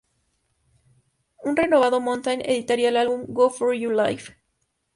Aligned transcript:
Un 1.43 1.55
renovado 1.55 2.01
Mountain 2.01 2.41
editaría 2.43 2.89
el 2.89 2.97
álbum 2.97 3.23
"Go 3.27 3.51
for 3.51 3.75
Your 3.75 3.93
Life! 3.93 4.33